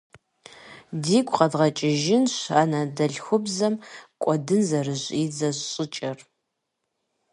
[1.03, 3.75] Дигу къэдгъэкӏыжынщ анэдэлъхубзэм
[4.21, 6.19] кӏуэдын зэрыщӏидзэ щӏыкӏэр.